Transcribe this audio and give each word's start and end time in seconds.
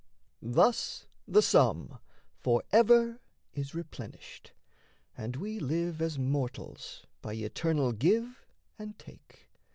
Thus 0.41 1.05
the 1.27 1.43
sum 1.43 1.99
Forever 2.39 3.19
is 3.53 3.75
replenished, 3.75 4.51
and 5.15 5.35
we 5.35 5.59
live 5.59 6.01
As 6.01 6.17
mortals 6.17 7.05
by 7.21 7.33
eternal 7.35 7.91
give 7.91 8.47
and 8.79 8.97
take. 8.97 9.47